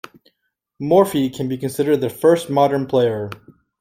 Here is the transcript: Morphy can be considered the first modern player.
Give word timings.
Morphy 0.79 1.29
can 1.29 1.47
be 1.47 1.59
considered 1.59 1.97
the 2.01 2.09
first 2.09 2.49
modern 2.49 2.87
player. 2.87 3.29